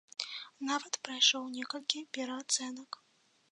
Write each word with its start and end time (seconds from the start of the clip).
Нават 0.69 0.93
прайшоў 1.09 1.45
некалькі 1.59 1.99
пераацэнак. 2.19 2.91